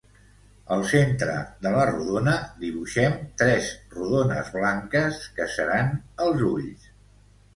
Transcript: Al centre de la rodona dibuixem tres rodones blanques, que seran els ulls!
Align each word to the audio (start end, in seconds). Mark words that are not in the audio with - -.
Al 0.75 0.79
centre 0.91 1.33
de 1.65 1.73
la 1.73 1.83
rodona 1.89 2.33
dibuixem 2.63 3.19
tres 3.41 3.69
rodones 3.97 4.49
blanques, 4.55 5.19
que 5.37 5.47
seran 5.59 5.93
els 6.27 6.43
ulls! 6.49 6.89